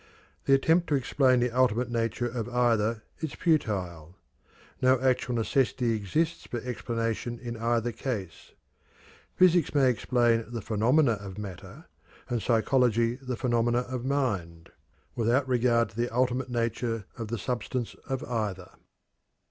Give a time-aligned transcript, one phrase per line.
[0.45, 4.17] The attempt to explain the ultimate nature of either is futile
[4.81, 8.53] no actual necessity exists for explanation in either case.
[9.35, 11.85] Physics may explain the phenomena of matter,
[12.27, 14.71] and psychology the phenomena of mind,
[15.15, 18.71] without regard to the ultimate nature of the substance of either.